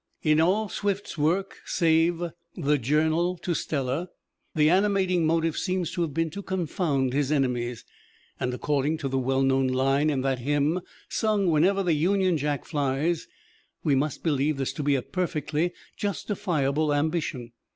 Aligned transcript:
In 0.23 0.41
all 0.41 0.67
Swift's 0.67 1.15
work, 1.15 1.59
save 1.63 2.23
"The 2.55 2.79
Journal 2.79 3.37
to 3.37 3.53
Stella," 3.53 4.09
the 4.55 4.67
animating 4.67 5.27
motive 5.27 5.55
seems 5.57 5.91
to 5.91 6.01
have 6.01 6.11
been 6.11 6.31
to 6.31 6.41
confound 6.41 7.13
his 7.13 7.31
enemies; 7.31 7.85
and 8.39 8.51
according 8.51 8.97
to 8.97 9.07
the 9.07 9.19
well 9.19 9.43
known 9.43 9.67
line 9.67 10.09
in 10.09 10.21
that 10.21 10.39
hymn 10.39 10.81
sung 11.07 11.51
wherever 11.51 11.83
the 11.83 11.93
Union 11.93 12.35
Jack 12.35 12.65
flies, 12.65 13.27
we 13.83 13.93
must 13.93 14.23
believe 14.23 14.57
this 14.57 14.73
to 14.73 14.81
be 14.81 14.95
a 14.95 15.03
perfectly 15.03 15.71
justifiable 15.95 16.91
ambition. 16.91 17.51